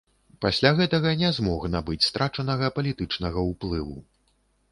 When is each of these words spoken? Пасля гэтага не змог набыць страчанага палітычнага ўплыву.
Пасля 0.43 0.69
гэтага 0.79 1.11
не 1.23 1.29
змог 1.39 1.67
набыць 1.75 2.07
страчанага 2.09 2.71
палітычнага 2.79 3.39
ўплыву. 3.51 3.97